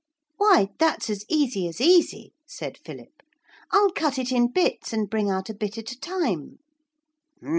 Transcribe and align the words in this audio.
'Why 0.37 0.69
that's 0.79 1.11
as 1.11 1.25
easy 1.29 1.67
as 1.67 1.79
easy,' 1.79 2.33
said 2.47 2.79
Philip. 2.79 3.21
'I'll 3.71 3.91
cut 3.91 4.17
it 4.17 4.31
in 4.31 4.47
bits 4.51 4.93
and 4.93 5.07
bring 5.07 5.29
out 5.29 5.47
a 5.47 5.53
bit 5.53 5.77
at 5.77 5.91
a 5.91 5.99
time.' 5.99 6.57